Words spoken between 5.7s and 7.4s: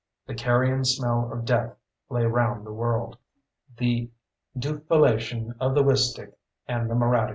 the Wistick and the Moraddy.